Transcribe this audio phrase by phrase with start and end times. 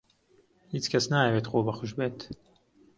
[0.73, 2.17] هیچ کەس نایەوێت خۆبەخش بێت.